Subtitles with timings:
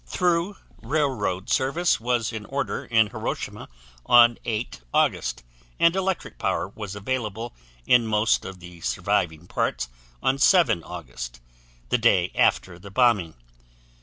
[0.07, 3.69] Through railroad service was in order in Hiroshima
[4.07, 5.43] on 8 August,
[5.79, 7.53] and electric power was available
[7.85, 9.89] in most of the surviving parts
[10.23, 11.39] on 7 August,
[11.89, 13.35] the day after the bombing.